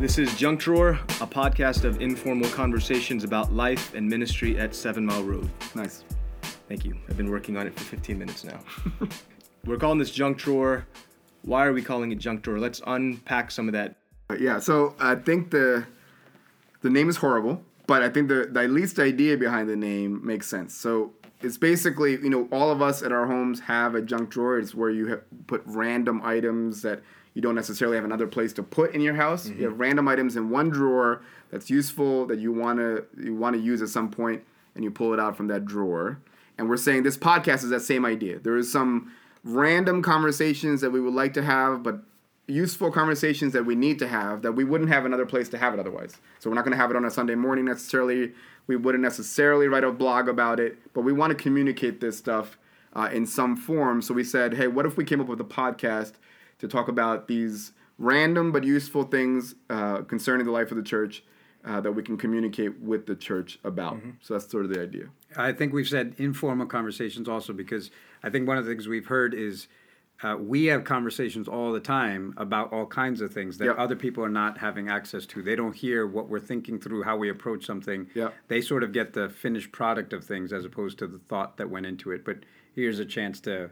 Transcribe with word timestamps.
This 0.00 0.16
is 0.16 0.34
Junk 0.34 0.60
Drawer, 0.60 0.92
a 0.92 1.26
podcast 1.26 1.84
of 1.84 2.00
informal 2.00 2.48
conversations 2.48 3.22
about 3.22 3.52
life 3.52 3.94
and 3.94 4.08
ministry 4.08 4.58
at 4.58 4.74
Seven 4.74 5.04
Mile 5.04 5.22
Road. 5.22 5.50
Nice. 5.74 6.04
Thank 6.70 6.86
you. 6.86 6.96
I've 7.10 7.18
been 7.18 7.30
working 7.30 7.58
on 7.58 7.66
it 7.66 7.74
for 7.78 7.84
15 7.84 8.18
minutes 8.18 8.42
now. 8.42 8.60
We're 9.66 9.76
calling 9.76 9.98
this 9.98 10.10
Junk 10.10 10.38
Drawer. 10.38 10.86
Why 11.42 11.66
are 11.66 11.74
we 11.74 11.82
calling 11.82 12.12
it 12.12 12.14
Junk 12.18 12.40
Drawer? 12.40 12.58
Let's 12.58 12.80
unpack 12.86 13.50
some 13.50 13.68
of 13.68 13.74
that. 13.74 13.96
Yeah, 14.38 14.58
so 14.58 14.94
I 14.98 15.16
think 15.16 15.50
the 15.50 15.86
the 16.80 16.88
name 16.88 17.10
is 17.10 17.18
horrible, 17.18 17.62
but 17.86 18.02
I 18.02 18.08
think 18.08 18.28
the, 18.28 18.48
the 18.50 18.68
least 18.68 18.98
idea 18.98 19.36
behind 19.36 19.68
the 19.68 19.76
name 19.76 20.24
makes 20.24 20.46
sense. 20.46 20.74
So 20.74 21.12
it's 21.42 21.58
basically, 21.58 22.12
you 22.12 22.30
know, 22.30 22.48
all 22.50 22.70
of 22.70 22.80
us 22.80 23.02
at 23.02 23.12
our 23.12 23.26
homes 23.26 23.60
have 23.60 23.94
a 23.94 24.00
junk 24.00 24.30
drawer. 24.30 24.58
It's 24.58 24.74
where 24.74 24.88
you 24.88 25.20
put 25.46 25.62
random 25.66 26.22
items 26.24 26.80
that 26.80 27.02
you 27.34 27.42
don't 27.42 27.54
necessarily 27.54 27.96
have 27.96 28.04
another 28.04 28.26
place 28.26 28.52
to 28.54 28.62
put 28.62 28.94
in 28.94 29.00
your 29.00 29.14
house. 29.14 29.48
You 29.48 29.64
have 29.64 29.78
random 29.78 30.08
items 30.08 30.36
in 30.36 30.50
one 30.50 30.68
drawer 30.70 31.22
that's 31.50 31.70
useful 31.70 32.26
that 32.26 32.38
you 32.38 32.52
wanna 32.52 33.02
you 33.22 33.34
wanna 33.34 33.58
use 33.58 33.82
at 33.82 33.88
some 33.88 34.10
point, 34.10 34.42
and 34.74 34.84
you 34.84 34.90
pull 34.90 35.12
it 35.12 35.20
out 35.20 35.36
from 35.36 35.46
that 35.48 35.64
drawer. 35.64 36.18
And 36.58 36.68
we're 36.68 36.76
saying 36.76 37.04
this 37.04 37.16
podcast 37.16 37.62
is 37.62 37.70
that 37.70 37.80
same 37.80 38.04
idea. 38.04 38.38
There 38.38 38.56
is 38.56 38.70
some 38.70 39.12
random 39.44 40.02
conversations 40.02 40.80
that 40.82 40.90
we 40.90 41.00
would 41.00 41.14
like 41.14 41.32
to 41.34 41.42
have, 41.42 41.82
but 41.82 42.02
useful 42.46 42.90
conversations 42.90 43.52
that 43.52 43.64
we 43.64 43.74
need 43.74 43.98
to 44.00 44.08
have 44.08 44.42
that 44.42 44.52
we 44.52 44.64
wouldn't 44.64 44.90
have 44.90 45.06
another 45.06 45.24
place 45.24 45.48
to 45.48 45.58
have 45.58 45.72
it 45.72 45.80
otherwise. 45.80 46.16
So 46.40 46.50
we're 46.50 46.56
not 46.56 46.64
going 46.64 46.72
to 46.72 46.78
have 46.78 46.90
it 46.90 46.96
on 46.96 47.04
a 47.04 47.10
Sunday 47.10 47.36
morning 47.36 47.64
necessarily. 47.64 48.32
We 48.66 48.76
wouldn't 48.76 49.02
necessarily 49.02 49.68
write 49.68 49.84
a 49.84 49.92
blog 49.92 50.28
about 50.28 50.60
it, 50.60 50.78
but 50.92 51.02
we 51.02 51.12
want 51.12 51.30
to 51.30 51.40
communicate 51.40 52.00
this 52.00 52.18
stuff 52.18 52.58
uh, 52.94 53.08
in 53.12 53.26
some 53.26 53.56
form. 53.56 54.02
So 54.02 54.14
we 54.14 54.24
said, 54.24 54.54
hey, 54.54 54.66
what 54.66 54.84
if 54.84 54.96
we 54.96 55.04
came 55.04 55.20
up 55.20 55.28
with 55.28 55.40
a 55.40 55.44
podcast 55.44 56.14
to 56.60 56.68
talk 56.68 56.88
about 56.88 57.28
these 57.28 57.72
random 57.98 58.52
but 58.52 58.64
useful 58.64 59.04
things 59.04 59.54
uh, 59.68 59.98
concerning 60.02 60.46
the 60.46 60.52
life 60.52 60.70
of 60.70 60.76
the 60.76 60.82
church 60.82 61.22
uh, 61.64 61.80
that 61.80 61.92
we 61.92 62.02
can 62.02 62.16
communicate 62.16 62.80
with 62.80 63.06
the 63.06 63.14
church 63.14 63.58
about? 63.64 63.98
So 64.22 64.34
that's 64.34 64.50
sort 64.50 64.64
of 64.64 64.72
the 64.72 64.80
idea. 64.80 65.08
I 65.36 65.52
think 65.52 65.72
we've 65.72 65.88
said 65.88 66.14
informal 66.16 66.66
conversations 66.66 67.28
also 67.28 67.52
because 67.52 67.90
I 68.22 68.30
think 68.30 68.48
one 68.48 68.56
of 68.56 68.64
the 68.64 68.70
things 68.70 68.88
we've 68.88 69.06
heard 69.06 69.34
is 69.34 69.68
uh, 70.22 70.36
we 70.38 70.66
have 70.66 70.84
conversations 70.84 71.48
all 71.48 71.72
the 71.72 71.80
time 71.80 72.34
about 72.36 72.70
all 72.74 72.84
kinds 72.86 73.22
of 73.22 73.32
things 73.32 73.56
that 73.56 73.64
Yep. 73.66 73.78
other 73.78 73.96
people 73.96 74.22
are 74.22 74.28
not 74.30 74.58
having 74.58 74.88
access 74.90 75.24
to. 75.26 75.42
They 75.42 75.56
don't 75.56 75.74
hear 75.74 76.06
what 76.06 76.28
we're 76.28 76.40
thinking 76.40 76.78
through, 76.78 77.04
how 77.04 77.16
we 77.16 77.30
approach 77.30 77.64
something. 77.64 78.06
Yep. 78.14 78.34
They 78.48 78.60
sort 78.60 78.82
of 78.82 78.92
get 78.92 79.14
the 79.14 79.30
finished 79.30 79.72
product 79.72 80.12
of 80.12 80.22
things 80.24 80.52
as 80.52 80.64
opposed 80.66 80.98
to 80.98 81.06
the 81.06 81.18
thought 81.18 81.56
that 81.56 81.70
went 81.70 81.86
into 81.86 82.10
it. 82.10 82.22
But 82.24 82.38
here's 82.74 82.98
a 82.98 83.06
chance 83.06 83.40
to 83.40 83.70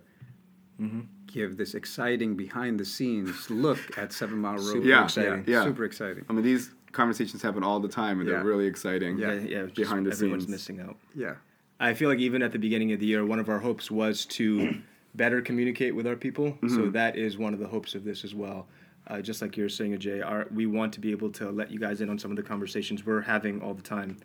give 1.26 1.56
this 1.56 1.74
exciting 1.74 2.36
behind 2.36 2.78
the 2.80 2.84
scenes 2.84 3.50
look 3.50 3.78
at 3.98 4.12
Seven 4.12 4.38
Mile 4.38 4.56
Road. 4.56 4.84
Yeah, 4.84 5.04
exciting. 5.04 5.44
yeah. 5.46 5.64
Super 5.64 5.84
exciting. 5.84 6.24
I 6.28 6.32
mean, 6.32 6.44
these 6.44 6.70
conversations 6.92 7.42
happen 7.42 7.62
all 7.62 7.80
the 7.80 7.88
time, 7.88 8.20
and 8.20 8.28
Yeah. 8.28 8.36
they're 8.36 8.44
really 8.44 8.66
exciting. 8.66 9.18
Yeah. 9.18 9.34
yeah, 9.34 9.62
just 9.64 9.74
behind 9.74 10.06
the 10.06 10.12
everyone's 10.12 10.44
scenes. 10.44 10.50
missing 10.50 10.80
out. 10.80 10.96
Yeah. 11.14 11.34
I 11.80 11.94
feel 11.94 12.08
like 12.08 12.18
even 12.18 12.42
at 12.42 12.52
the 12.52 12.58
beginning 12.58 12.92
of 12.92 13.00
the 13.00 13.06
year, 13.06 13.24
one 13.24 13.38
of 13.38 13.48
our 13.48 13.58
hopes 13.60 13.90
was 13.90 14.24
to 14.26 14.74
better 15.14 15.40
communicate 15.42 15.94
with 15.94 16.06
our 16.06 16.16
people. 16.16 16.52
Mm-hmm. 16.52 16.74
So 16.74 16.90
that 16.90 17.16
is 17.16 17.38
one 17.38 17.52
of 17.54 17.60
the 17.60 17.68
hopes 17.68 17.94
of 17.94 18.04
this 18.04 18.24
as 18.24 18.34
well. 18.34 18.66
Uh, 19.06 19.20
just 19.20 19.40
like 19.40 19.56
you're 19.56 19.68
saying, 19.68 19.96
Ajay, 19.96 20.24
our, 20.24 20.46
we 20.52 20.66
want 20.66 20.92
to 20.94 21.00
be 21.00 21.10
able 21.12 21.30
to 21.32 21.50
let 21.50 21.70
you 21.70 21.78
guys 21.78 22.00
in 22.00 22.10
on 22.10 22.18
some 22.18 22.30
of 22.30 22.36
the 22.36 22.42
conversations 22.42 23.06
we're 23.06 23.22
having 23.22 23.60
all 23.62 23.74
the 23.74 23.82
time. 23.82 24.16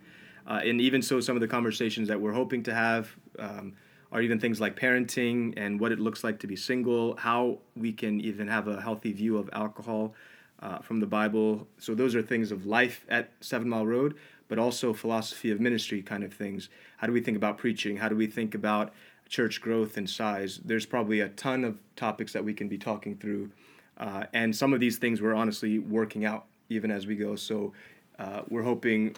Uh, 0.46 0.60
and 0.64 0.82
even 0.82 1.02
so, 1.02 1.22
some 1.22 1.36
of 1.38 1.42
the 1.42 1.48
conversations 1.48 2.08
that 2.10 2.20
we're 2.20 2.34
hoping 2.34 2.64
to 2.64 2.74
have 2.74 3.16
um, 3.40 3.74
are 4.14 4.22
even 4.22 4.40
things 4.40 4.62
like 4.62 4.80
parenting 4.80 5.54
and 5.58 5.80
what 5.80 5.92
it 5.92 6.00
looks 6.00 6.24
like 6.24 6.40
to 6.40 6.48
be 6.48 6.56
single, 6.56 7.18
how 7.18 7.58
we 7.76 7.92
can 7.92 8.22
even 8.22 8.48
have 8.48 8.68
a 8.68 8.80
healthy 8.80 9.12
view 9.12 9.38
of 9.38 9.50
alcohol 9.54 10.14
uh, 10.62 10.78
from 10.78 11.00
the 11.00 11.08
Bible. 11.08 11.68
So 11.80 11.96
those 11.96 12.16
are 12.16 12.22
things 12.22 12.52
of 12.52 12.68
life 12.68 13.06
at 13.10 13.32
Seven 13.42 13.68
Mile 13.68 13.88
Road, 13.88 14.16
but 14.48 14.60
also 14.60 14.94
philosophy 14.94 15.50
of 15.50 15.60
ministry 15.60 16.04
kind 16.04 16.24
of 16.24 16.32
things. 16.32 16.70
How 16.98 17.08
do 17.08 17.14
we 17.14 17.22
think 17.22 17.36
about 17.36 17.58
preaching? 17.58 17.98
How 17.98 18.08
do 18.08 18.16
we 18.16 18.28
think 18.28 18.54
about 18.54 18.94
church 19.28 19.60
growth 19.60 19.98
and 19.98 20.08
size? 20.08 20.60
There's 20.64 20.86
probably 20.86 21.22
a 21.22 21.30
ton 21.30 21.64
of 21.64 21.80
topics 21.96 22.34
that 22.34 22.46
we 22.46 22.54
can 22.54 22.68
be 22.68 22.78
talking 22.78 23.18
through, 23.18 23.50
uh, 23.98 24.26
and 24.32 24.56
some 24.56 24.74
of 24.74 24.80
these 24.80 24.98
things 24.98 25.22
we're 25.22 25.34
honestly 25.34 25.80
working 25.80 26.24
out 26.24 26.46
even 26.70 26.92
as 26.92 27.08
we 27.08 27.16
go. 27.16 27.36
So 27.36 27.74
uh, 28.20 28.42
we're 28.48 28.64
hoping 28.64 29.16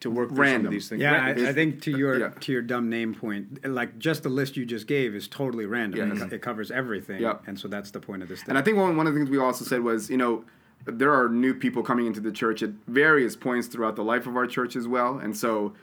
to 0.00 0.10
work 0.10 0.28
through 0.28 0.36
some 0.36 0.42
Random. 0.42 0.66
of 0.66 0.72
these 0.72 0.88
things. 0.88 1.00
Yeah, 1.02 1.12
Ra- 1.16 1.44
I, 1.46 1.48
I 1.48 1.52
think 1.52 1.82
to 1.82 1.90
your 1.90 2.18
Yeah. 2.20 2.28
to 2.40 2.52
your 2.52 2.62
dumb 2.62 2.88
name 2.88 3.14
point, 3.14 3.66
like 3.66 3.98
just 3.98 4.22
the 4.22 4.28
list 4.28 4.56
you 4.56 4.64
just 4.64 4.86
gave 4.86 5.14
is 5.14 5.26
totally 5.28 5.66
random. 5.66 6.12
Yes. 6.16 6.22
It, 6.22 6.32
it 6.34 6.42
covers 6.42 6.70
everything, 6.70 7.20
Yeah. 7.20 7.38
and 7.46 7.58
so 7.58 7.68
that's 7.68 7.90
the 7.90 8.00
point 8.00 8.22
of 8.22 8.28
this 8.28 8.40
thing. 8.40 8.50
And 8.50 8.58
I 8.58 8.62
think 8.62 8.76
one, 8.76 8.96
one 8.96 9.06
of 9.06 9.14
the 9.14 9.18
things 9.18 9.28
we 9.30 9.38
also 9.38 9.64
said 9.64 9.82
was, 9.82 10.08
you 10.08 10.16
know, 10.16 10.44
there 10.84 11.12
are 11.12 11.28
new 11.28 11.52
people 11.52 11.82
coming 11.82 12.06
into 12.06 12.20
the 12.20 12.30
church 12.32 12.62
at 12.62 12.70
various 12.86 13.34
points 13.36 13.66
throughout 13.66 13.96
the 13.96 14.04
life 14.04 14.26
of 14.26 14.36
our 14.36 14.46
church 14.46 14.76
as 14.76 14.86
well. 14.86 15.18
And 15.18 15.36
so 15.36 15.74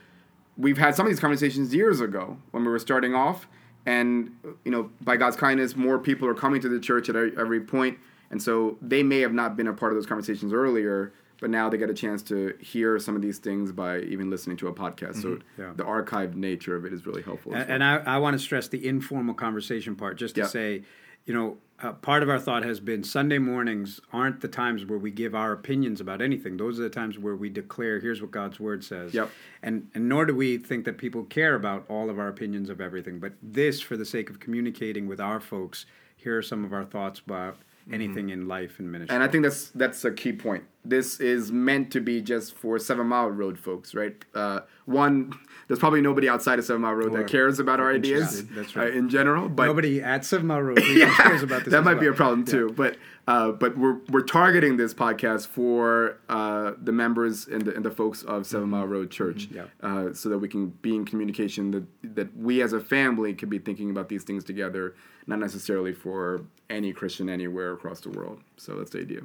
we've 0.57 0.77
had 0.77 0.95
some 0.95 1.05
of 1.05 1.11
these 1.11 1.19
conversations 1.19 1.75
years 1.75 1.99
ago 1.99 2.37
when 2.51 2.63
we 2.63 2.69
were 2.69 2.79
starting 2.79 3.13
off. 3.13 3.47
And, 3.85 4.31
you 4.63 4.71
know, 4.71 4.89
by 5.01 5.15
God's 5.17 5.35
kindness, 5.35 5.75
more 5.75 5.99
people 5.99 6.27
are 6.27 6.33
coming 6.33 6.59
to 6.61 6.69
the 6.69 6.79
church 6.79 7.07
at 7.09 7.15
every, 7.15 7.37
every 7.37 7.61
point. 7.61 7.99
And 8.31 8.41
so 8.41 8.77
they 8.81 9.03
may 9.03 9.19
have 9.19 9.33
not 9.33 9.55
been 9.55 9.67
a 9.67 9.73
part 9.73 9.91
of 9.91 9.97
those 9.97 10.07
conversations 10.07 10.53
earlier, 10.53 11.13
but 11.39 11.49
now 11.49 11.69
they 11.69 11.77
get 11.77 11.89
a 11.89 11.93
chance 11.93 12.23
to 12.23 12.53
hear 12.59 12.97
some 12.99 13.15
of 13.15 13.21
these 13.21 13.39
things 13.39 13.71
by 13.71 13.99
even 13.99 14.29
listening 14.29 14.57
to 14.57 14.67
a 14.67 14.73
podcast. 14.73 15.21
So 15.21 15.39
Yeah. 15.57 15.73
the 15.75 15.83
archived 15.83 16.35
nature 16.35 16.75
of 16.75 16.85
it 16.85 16.93
is 16.93 17.05
really 17.05 17.21
helpful. 17.21 17.53
and, 17.53 17.67
well. 17.67 17.73
and 17.75 17.83
I, 17.83 17.97
I 18.15 18.17
want 18.19 18.33
to 18.35 18.39
stress 18.39 18.67
the 18.67 18.87
informal 18.87 19.35
conversation 19.35 19.95
part, 19.95 20.17
just 20.17 20.35
to 20.35 20.41
Yeah. 20.41 20.47
say, 20.47 20.83
you 21.25 21.33
know, 21.33 21.57
uh, 21.81 21.91
part 21.91 22.23
of 22.23 22.29
our 22.29 22.39
thought 22.39 22.63
has 22.63 22.79
been 22.79 23.03
Sunday 23.03 23.37
mornings 23.37 23.99
aren't 24.13 24.39
the 24.39 24.47
times 24.47 24.85
where 24.85 24.97
we 24.97 25.11
give 25.11 25.35
our 25.35 25.51
opinions 25.51 25.99
about 25.99 26.21
anything. 26.21 26.55
Those 26.55 26.79
are 26.79 26.83
the 26.83 26.89
times 26.89 27.19
where 27.19 27.35
we 27.35 27.49
declare, 27.49 27.99
here's 27.99 28.21
what 28.21 28.31
God's 28.31 28.59
word 28.61 28.81
says. 28.83 29.13
Yep. 29.13 29.29
And 29.61 29.89
and 29.93 30.07
nor 30.07 30.25
do 30.25 30.33
we 30.33 30.57
think 30.57 30.85
that 30.85 30.97
people 30.97 31.23
care 31.25 31.53
about 31.55 31.83
all 31.89 32.09
of 32.09 32.17
our 32.17 32.29
opinions 32.29 32.69
of 32.69 32.79
everything. 32.79 33.19
But 33.19 33.33
this, 33.43 33.81
for 33.81 33.97
the 33.97 34.05
sake 34.05 34.29
of 34.29 34.39
communicating 34.39 35.05
with 35.07 35.19
our 35.19 35.41
folks, 35.41 35.85
here 36.15 36.37
are 36.37 36.41
some 36.41 36.63
of 36.63 36.71
our 36.71 36.85
thoughts 36.85 37.19
about 37.19 37.57
anything 37.91 38.29
in 38.29 38.47
life 38.47 38.79
and 38.79 38.91
ministry. 38.91 39.15
And 39.15 39.23
I 39.23 39.27
think 39.27 39.43
that's 39.43 39.69
that's 39.69 40.03
a 40.05 40.11
key 40.11 40.33
point. 40.33 40.63
This 40.83 41.19
is 41.19 41.51
meant 41.51 41.91
to 41.91 41.99
be 41.99 42.21
just 42.21 42.55
for 42.55 42.77
Seven 42.79 43.07
Mile 43.07 43.29
Road 43.29 43.57
folks, 43.57 43.95
right? 43.95 44.15
Uh, 44.33 44.61
one, 44.85 45.33
there's 45.67 45.79
probably 45.79 46.01
nobody 46.01 46.29
outside 46.29 46.59
of 46.59 46.65
Seven 46.65 46.81
Mile 46.83 46.93
Road 46.93 47.13
Or 47.13 47.17
that 47.19 47.27
cares 47.27 47.59
about 47.59 47.79
our 47.79 47.91
ideas. 47.93 48.45
That's 48.49 48.75
right. 48.75 48.93
uh, 48.93 48.97
in 48.97 49.09
general. 49.09 49.49
But 49.49 49.65
Nobody 49.65 50.01
at 50.01 50.25
Seven 50.25 50.47
Mile 50.47 50.61
Road 50.61 50.77
really 50.81 51.11
cares 51.11 51.43
about 51.43 51.63
this. 51.63 51.71
that 51.71 51.79
as 51.79 51.85
might 51.85 51.99
be 51.99 52.07
a 52.07 52.13
problem 52.13 52.45
too. 52.45 52.73
But 52.75 52.97
uh, 53.27 53.51
but 53.51 53.77
we're 53.77 53.97
we're 54.11 54.21
targeting 54.21 54.77
this 54.77 54.93
podcast 54.93 55.47
for 55.47 56.19
uh, 56.29 56.73
the 56.81 56.91
members 56.91 57.47
and 57.47 57.63
the, 57.63 57.75
and 57.75 57.83
the 57.83 57.91
folks 57.91 58.23
of 58.23 58.45
Seven 58.45 58.69
Mile 58.69 58.85
Road 58.87 59.09
Church, 59.11 59.47
Yeah. 59.51 59.65
uh, 59.81 60.13
so 60.13 60.29
that 60.29 60.37
we 60.37 60.47
can 60.47 60.67
be 60.67 60.95
in 60.95 61.05
communication 61.05 61.71
that 61.71 62.15
that 62.15 62.37
we 62.37 62.61
as 62.61 62.73
a 62.73 62.79
family 62.79 63.33
could 63.33 63.49
be 63.49 63.59
thinking 63.59 63.89
about 63.89 64.09
these 64.09 64.23
things 64.23 64.43
together, 64.43 64.95
not 65.27 65.39
necessarily 65.39 65.93
for 65.93 66.41
any 66.69 66.93
Christian 66.93 67.29
anywhere 67.29 67.73
across 67.73 67.99
the 68.01 68.09
world. 68.09 68.41
So 68.57 68.75
that's 68.77 68.91
the 68.91 68.99
idea. 68.99 69.21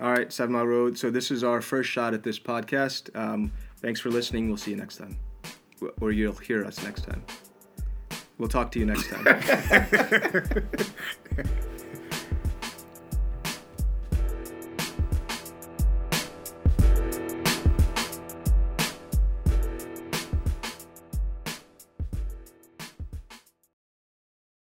All 0.00 0.10
right, 0.12 0.32
Seven 0.32 0.52
Mile 0.54 0.66
Road. 0.66 0.96
So 0.96 1.10
this 1.10 1.30
is 1.30 1.42
our 1.44 1.60
first 1.60 1.90
shot 1.90 2.14
at 2.14 2.22
this 2.22 2.38
podcast. 2.38 3.14
Um, 3.16 3.52
thanks 3.78 4.00
for 4.00 4.10
listening. 4.10 4.48
We'll 4.48 4.56
see 4.56 4.70
you 4.70 4.76
next 4.76 4.96
time, 4.96 5.16
or 6.00 6.12
you'll 6.12 6.32
hear 6.34 6.64
us 6.64 6.82
next 6.82 7.02
time. 7.04 7.22
We'll 8.38 8.48
talk 8.48 8.70
to 8.72 8.78
you 8.78 8.86
next 8.86 9.08
time. 9.10 9.26